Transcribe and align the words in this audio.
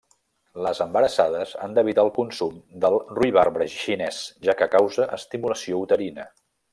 Les 0.67 0.79
embarassades 0.85 1.51
han 1.65 1.75
d'evitar 1.75 2.05
el 2.07 2.09
consum 2.15 2.57
del 2.85 2.97
ruibarbre 3.19 3.67
xinès, 3.77 4.23
ja 4.49 4.57
que 4.63 4.69
causa 4.77 5.07
estimulació 5.19 5.83
uterina. 5.87 6.27